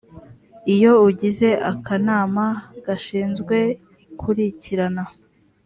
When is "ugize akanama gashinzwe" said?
1.07-3.57